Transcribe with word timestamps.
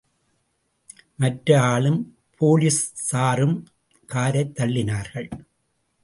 மற்ற 1.15 1.61
ஆளும், 1.61 2.17
போலீஸாரும் 2.41 3.63
காரைத் 4.05 4.59
தள்ளினார்கள். 4.59 5.29